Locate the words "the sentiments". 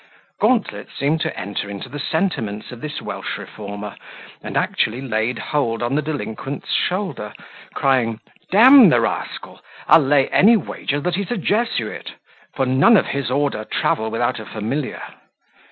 1.87-2.71